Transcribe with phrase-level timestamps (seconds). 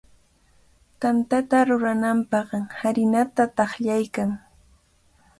[1.01, 2.47] Tantata rurananpaq
[2.79, 4.29] harinata taqllaykan.